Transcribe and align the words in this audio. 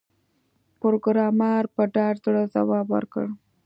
پروګرامر 0.81 1.63
په 1.75 1.83
ډاډه 1.93 2.17
زړه 2.23 2.43
ځواب 2.53 2.85
ورکړ 2.95 3.25